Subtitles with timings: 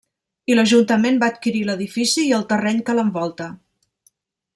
[0.51, 3.51] I l'Ajuntament va adquirir l'edifici i el terreny que l'envolta.